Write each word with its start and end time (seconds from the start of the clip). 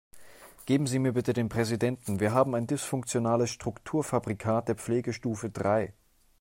Geben 0.65 0.87
Sie 0.87 0.97
mir 0.97 1.11
bitte 1.13 1.31
den 1.31 1.47
Präsidenten, 1.47 2.19
wir 2.19 2.33
haben 2.33 2.55
ein 2.55 2.65
dysfunktionales 2.65 3.51
Strukturfabrikat 3.51 4.67
der 4.67 4.73
Pflegestufe 4.75 5.51
drei. 5.51 5.93